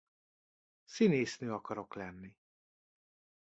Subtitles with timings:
[0.85, 2.37] Színésznő akarok lenni.